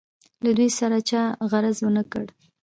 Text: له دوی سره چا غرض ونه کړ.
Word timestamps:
له 0.43 0.51
دوی 0.57 0.69
سره 0.79 0.97
چا 1.09 1.21
غرض 1.51 1.77
ونه 1.83 2.03
کړ. 2.11 2.25